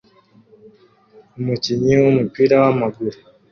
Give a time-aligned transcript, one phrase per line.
[1.37, 3.17] Umukinnyi w'umupira w'amaguru